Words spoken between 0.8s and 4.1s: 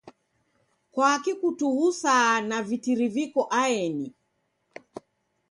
Kwaki kutughusaa na vitiri viko aeni?